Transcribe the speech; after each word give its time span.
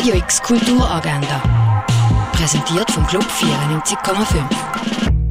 Radio 0.00 0.14
X 0.14 0.40
Kulturagenda. 0.40 1.84
Präsentiert 2.32 2.90
vom 2.90 3.06
Club 3.06 3.22
94,5. 3.22 4.42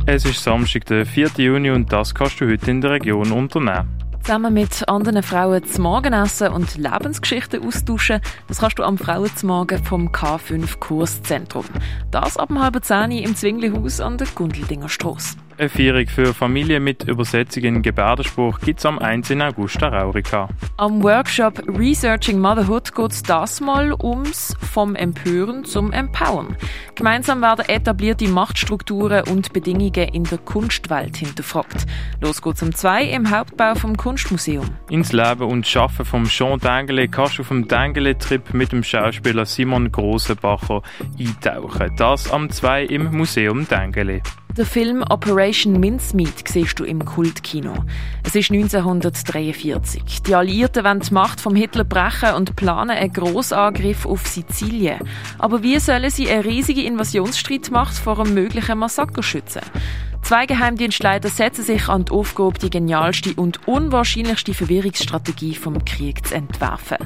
Es 0.05 0.25
ist 0.25 0.43
Samstag, 0.43 0.85
der 0.85 1.07
4. 1.07 1.29
Juni 1.37 1.71
und 1.71 1.91
das 1.91 2.13
kannst 2.13 2.39
du 2.39 2.47
heute 2.47 2.69
in 2.69 2.79
der 2.79 2.91
Region 2.91 3.31
unternehmen. 3.31 3.89
Zusammen 4.21 4.53
mit 4.53 4.87
anderen 4.87 5.23
Frauen 5.23 5.63
zum 5.63 5.85
Morgen 5.85 6.13
essen 6.13 6.49
und 6.49 6.77
Lebensgeschichten 6.77 7.65
austauschen, 7.65 8.21
das 8.47 8.59
kannst 8.59 8.77
du 8.77 8.83
am 8.83 8.99
Frauenzmorgen 8.99 9.83
vom 9.83 10.09
K5 10.09 10.77
Kurszentrum. 10.77 11.65
Das 12.11 12.37
ab 12.37 12.51
um 12.51 12.61
halb 12.61 12.85
zehn 12.85 13.09
im 13.09 13.35
Zwinglihaus 13.35 13.99
an 13.99 14.19
der 14.19 14.27
Gundeldinger 14.27 14.89
Strasse. 14.89 15.35
Eine 15.59 15.67
Feierung 15.67 16.07
für 16.07 16.33
Familien 16.33 16.85
mit 16.85 17.03
Übersetzung 17.03 17.63
in 17.63 17.81
Gebärdenspruch 17.81 18.61
gibt 18.61 18.79
es 18.79 18.85
am 18.85 18.97
1. 18.97 19.29
August 19.31 19.81
der 19.81 19.91
Raurika. 19.91 20.47
Am 20.77 21.03
Workshop 21.03 21.61
Researching 21.67 22.39
Motherhood 22.39 22.95
geht 22.95 23.11
es 23.11 23.23
das 23.23 23.59
mal 23.59 23.93
ums 24.01 24.55
vom 24.61 24.95
Empören 24.95 25.65
zum 25.65 25.91
Empowern. 25.91 26.55
Gemeinsam 26.95 27.41
werden 27.41 27.65
etablierte 27.67 28.29
Machtstrukturen 28.29 29.27
und 29.27 29.51
Bedingungen 29.51 30.07
in 30.13 30.23
der 30.23 30.37
Kunstwelt 30.37 31.17
hinterfragt. 31.17 31.85
Los 32.21 32.41
geht's 32.41 32.63
um 32.63 32.73
zwei 32.73 33.03
im 33.03 33.29
Hauptbau 33.29 33.75
vom 33.75 33.97
Kunstmuseum. 33.97 34.63
Ins 34.89 35.11
Leben 35.11 35.43
und 35.43 35.67
Schaffen 35.67 36.05
vom 36.05 36.23
Jean 36.23 36.57
Dengele 36.59 37.09
kannst 37.09 37.37
du 37.37 37.41
auf 37.41 37.49
dem 37.49 37.67
Dengele-Trip 37.67 38.53
mit 38.53 38.71
dem 38.71 38.81
Schauspieler 38.81 39.45
Simon 39.45 39.91
Grossenbacher 39.91 40.83
eintauchen. 41.19 41.91
Das 41.97 42.31
am 42.31 42.49
2 42.49 42.85
im 42.85 43.11
Museum 43.11 43.67
Dengele. 43.67 44.21
Der 44.59 44.65
Film 44.65 45.05
Operation 45.09 45.79
Mincemeat 45.79 46.45
siehst 46.45 46.77
du 46.77 46.83
im 46.83 47.05
Kultkino. 47.05 47.75
Es 48.25 48.35
ist 48.35 48.51
1943. 48.51 50.21
Die 50.23 50.35
Alliierten 50.35 50.83
wollen 50.83 50.99
die 50.99 51.13
Macht 51.13 51.39
vom 51.39 51.55
Hitler 51.55 51.85
brechen 51.85 52.33
und 52.33 52.57
planen 52.57 52.89
einen 52.89 53.13
Grossangriff 53.13 54.05
auf 54.05 54.27
Sizilien. 54.27 54.99
Aber 55.37 55.63
wie 55.63 55.79
sollen 55.79 56.09
sie 56.09 56.29
eine 56.29 56.43
riesige 56.43 56.83
Invasionsstreitmacht 56.83 57.95
vor 57.95 58.19
einem 58.19 58.33
möglichen 58.33 58.79
Massaker 58.79 59.23
schützen? 59.23 59.61
Zwei 60.21 60.45
Geheimdienstleiter 60.45 61.29
setzen 61.29 61.63
sich 61.63 61.89
an 61.89 62.05
die 62.05 62.11
Aufgabe, 62.11 62.59
die 62.59 62.69
genialste 62.69 63.33
und 63.33 63.67
unwahrscheinlichste 63.67 64.53
Verwirrungsstrategie 64.53 65.55
vom 65.55 65.83
Krieg 65.85 66.25
zu 66.27 66.35
entwerfen. 66.35 66.97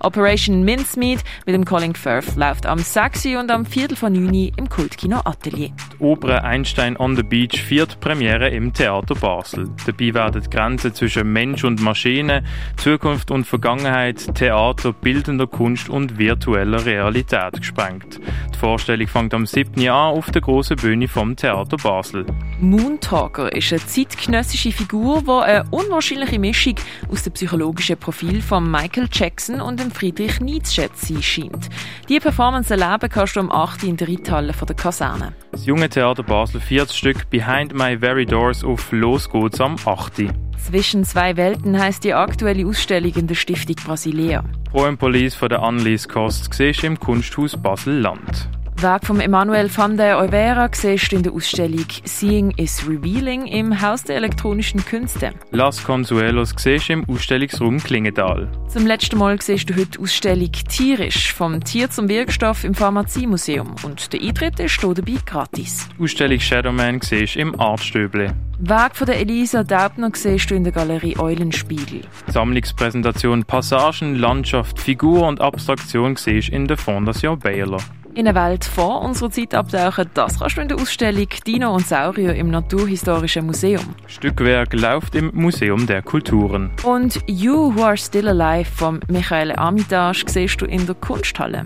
Operation 0.00 0.64
Mincemeat 0.64 1.22
mit 1.46 1.54
dem 1.54 1.64
Colin 1.64 1.94
Firth 1.94 2.34
läuft 2.34 2.66
am 2.66 2.78
6. 2.78 3.26
und 3.38 3.52
am 3.52 3.66
Viertel 3.66 3.96
von 3.96 4.12
9 4.12 4.52
im 4.56 4.68
Kultkino 4.68 5.20
Atelier. 5.24 5.70
Die 5.92 6.02
Oper 6.02 6.42
Einstein 6.42 6.96
on 6.96 7.14
the 7.14 7.22
Beach 7.22 7.62
viert 7.62 8.00
Premiere 8.00 8.48
im 8.48 8.72
Theater 8.72 9.14
Basel. 9.14 9.68
Dabei 9.86 10.14
werden 10.14 10.42
die 10.42 10.50
Grenzen 10.50 10.92
zwischen 10.92 11.32
Mensch 11.32 11.62
und 11.62 11.80
Maschine, 11.80 12.42
Zukunft 12.76 13.30
und 13.30 13.46
Vergangenheit, 13.46 14.34
Theater, 14.34 14.92
bildender 14.92 15.46
Kunst 15.46 15.88
und 15.88 16.18
virtueller 16.18 16.84
Realität 16.84 17.52
gesprengt. 17.58 18.18
Die 18.52 18.58
Vorstellung 18.58 19.06
fängt 19.06 19.34
am 19.34 19.46
7. 19.46 19.80
Jahr 19.80 20.08
auf 20.08 20.30
der 20.32 20.42
grossen 20.42 20.76
Bühne 20.76 21.06
vom 21.06 21.36
Theater 21.36 21.76
Basel. 21.76 22.26
Moontalker 22.62 23.52
ist 23.52 23.72
eine 23.72 23.84
zeitgenössische 23.84 24.70
Figur, 24.70 25.22
die 25.22 25.30
eine 25.30 25.64
unwahrscheinliche 25.72 26.38
Mischung 26.38 26.76
aus 27.10 27.24
dem 27.24 27.32
psychologischen 27.32 27.96
Profil 27.96 28.40
von 28.40 28.70
Michael 28.70 29.08
Jackson 29.10 29.60
und 29.60 29.80
dem 29.80 29.90
Friedrich 29.90 30.40
Nietzsche 30.40 30.88
zu 30.94 31.14
sein 31.14 31.22
scheint. 31.22 31.68
Diese 32.08 32.20
Performance 32.20 32.72
erleben 32.72 33.10
kannst 33.10 33.34
du 33.34 33.40
am 33.40 33.50
8. 33.50 33.82
in 33.82 33.96
der 33.96 34.06
Reithalle 34.06 34.52
der 34.52 34.76
Kaserne. 34.76 35.32
Das 35.50 35.66
junge 35.66 35.88
Theater 35.88 36.22
Basel 36.22 36.60
viertes 36.60 36.96
Stück 36.96 37.28
Behind 37.30 37.74
My 37.74 37.98
Very 37.98 38.26
Doors 38.26 38.62
auf 38.62 38.92
Los 38.92 39.28
geht's 39.28 39.60
am 39.60 39.74
8. 39.84 40.32
Zwischen 40.56 41.02
zwei 41.02 41.36
Welten 41.36 41.76
heißt 41.76 42.04
die 42.04 42.14
aktuelle 42.14 42.64
Ausstellung 42.64 43.12
in 43.16 43.26
der 43.26 43.34
Stiftung 43.34 43.74
Brasilia. 43.84 44.44
Poem 44.70 44.96
Police 44.96 45.34
von 45.34 45.48
der 45.48 45.60
Annelies 45.64 46.08
Kost 46.08 46.54
siehst 46.54 46.84
im 46.84 46.96
Kunsthaus 47.00 47.56
Basel-Land. 47.60 48.48
Werk 48.82 49.06
von 49.06 49.20
Emanuel 49.20 49.70
van 49.72 49.96
der 49.96 50.18
Oivera 50.18 50.68
siehst 50.72 51.12
du 51.12 51.16
in 51.16 51.22
der 51.22 51.32
Ausstellung 51.32 51.86
Seeing 52.02 52.50
is 52.56 52.84
Revealing 52.84 53.46
im 53.46 53.80
Haus 53.80 54.02
der 54.02 54.16
elektronischen 54.16 54.84
Künste. 54.84 55.30
Las 55.52 55.84
Consuelos 55.84 56.52
siehst 56.56 56.90
im 56.90 57.08
Ausstellungsraum 57.08 57.78
Klingenthal. 57.78 58.50
Zum 58.66 58.84
letzten 58.84 59.18
Mal 59.18 59.40
siehst 59.40 59.70
du 59.70 59.76
heute 59.76 59.86
die 59.86 59.98
Ausstellung 60.00 60.50
Tierisch 60.50 61.32
vom 61.32 61.62
Tier 61.62 61.90
zum 61.90 62.08
Wirkstoff 62.08 62.64
im 62.64 62.74
Pharmaziemuseum 62.74 63.72
und 63.84 64.12
der 64.12 64.20
Eintritt 64.20 64.58
ist 64.58 64.80
hier 64.80 64.94
dabei 64.94 65.18
gratis. 65.24 65.88
Die 65.96 66.02
Ausstellung 66.02 66.40
Shadowman 66.40 67.00
siehst 67.00 67.36
im 67.36 67.58
Artstöble. 67.60 68.34
Werk 68.58 68.96
von 68.96 69.06
der 69.06 69.20
Elisa 69.20 69.62
Daubner 69.62 70.10
siehst 70.12 70.50
du 70.50 70.56
in 70.56 70.64
der 70.64 70.72
Galerie 70.72 71.16
Eulenspiegel. 71.18 72.00
Sammlungspräsentation 72.26 73.44
Passagen, 73.44 74.16
Landschaft, 74.16 74.80
Figur 74.80 75.28
und 75.28 75.40
Abstraktion 75.40 76.16
siehst 76.16 76.48
in 76.48 76.66
der 76.66 76.76
Fondation 76.76 77.38
Baylor. 77.38 77.80
In 78.14 78.28
eine 78.28 78.38
Welt 78.38 78.66
vor 78.66 79.00
unserer 79.00 79.30
Zeit 79.30 79.54
abtauchen, 79.54 80.10
das 80.12 80.38
kannst 80.38 80.58
du 80.58 80.60
in 80.60 80.68
der 80.68 80.76
Ausstellung 80.76 81.28
Dino 81.46 81.74
und 81.74 81.86
Saurier 81.86 82.34
im 82.34 82.50
Naturhistorischen 82.50 83.46
Museum. 83.46 83.94
Stückwerk 84.06 84.74
läuft 84.74 85.14
im 85.14 85.30
Museum 85.32 85.86
der 85.86 86.02
Kulturen. 86.02 86.70
Und 86.82 87.20
You 87.26 87.74
Who 87.74 87.82
Are 87.82 87.96
Still 87.96 88.28
Alive 88.28 88.70
von 88.70 89.00
Michael 89.08 89.52
Armitage 89.52 90.24
siehst 90.26 90.60
du 90.60 90.66
in 90.66 90.84
der 90.84 90.94
Kunsthalle. 90.96 91.64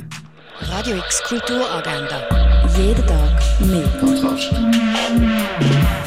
Radio 0.61 0.99
X 0.99 1.25
Kulturagenda. 1.25 2.23
Jeden 2.77 3.07
Tag 3.07 3.43
mehr. 5.19 6.06